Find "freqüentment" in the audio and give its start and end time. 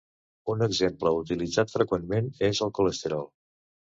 1.73-2.31